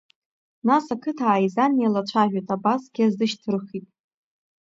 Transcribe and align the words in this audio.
Нас 0.67 0.85
ақыҭа 0.93 1.25
ааизан 1.29 1.73
еилацәажәеит, 1.77 2.47
абасгьы 2.55 3.03
азышьҭырхит. 3.07 3.87